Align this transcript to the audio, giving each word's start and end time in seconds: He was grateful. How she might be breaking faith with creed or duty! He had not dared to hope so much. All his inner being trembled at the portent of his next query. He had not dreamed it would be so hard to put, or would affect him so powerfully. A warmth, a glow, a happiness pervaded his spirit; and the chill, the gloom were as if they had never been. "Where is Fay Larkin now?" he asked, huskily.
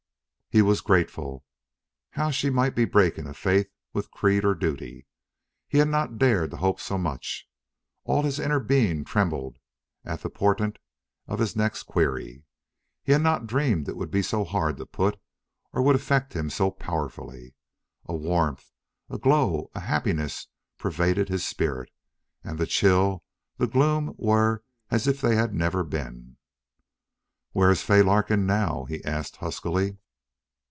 He 0.53 0.61
was 0.61 0.81
grateful. 0.81 1.45
How 2.09 2.29
she 2.29 2.49
might 2.49 2.75
be 2.75 2.83
breaking 2.83 3.31
faith 3.35 3.69
with 3.93 4.11
creed 4.11 4.43
or 4.43 4.53
duty! 4.53 5.07
He 5.69 5.77
had 5.77 5.87
not 5.87 6.17
dared 6.17 6.51
to 6.51 6.57
hope 6.57 6.77
so 6.81 6.97
much. 6.97 7.47
All 8.03 8.23
his 8.23 8.37
inner 8.37 8.59
being 8.59 9.05
trembled 9.05 9.59
at 10.03 10.23
the 10.23 10.29
portent 10.29 10.77
of 11.25 11.39
his 11.39 11.55
next 11.55 11.83
query. 11.83 12.43
He 13.01 13.13
had 13.13 13.21
not 13.21 13.47
dreamed 13.47 13.87
it 13.87 13.95
would 13.95 14.11
be 14.11 14.21
so 14.21 14.43
hard 14.43 14.75
to 14.75 14.85
put, 14.85 15.17
or 15.71 15.81
would 15.83 15.95
affect 15.95 16.33
him 16.33 16.49
so 16.49 16.69
powerfully. 16.69 17.55
A 18.07 18.13
warmth, 18.13 18.73
a 19.09 19.17
glow, 19.17 19.71
a 19.73 19.79
happiness 19.79 20.47
pervaded 20.77 21.29
his 21.29 21.47
spirit; 21.47 21.91
and 22.43 22.59
the 22.59 22.67
chill, 22.67 23.23
the 23.55 23.67
gloom 23.67 24.15
were 24.17 24.65
as 24.89 25.07
if 25.07 25.21
they 25.21 25.37
had 25.37 25.53
never 25.53 25.85
been. 25.85 26.35
"Where 27.53 27.71
is 27.71 27.83
Fay 27.83 28.01
Larkin 28.01 28.45
now?" 28.45 28.83
he 28.83 29.01
asked, 29.05 29.37
huskily. 29.37 29.97